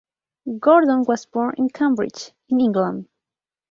Gordon 0.59 1.03
was 1.07 1.27
born 1.27 1.53
in 1.59 1.69
Cambridge, 1.69 2.31
in 2.49 2.59
England. 2.59 3.07